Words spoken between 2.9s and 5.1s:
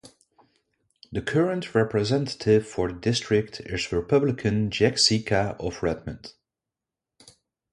the district is Republican Jack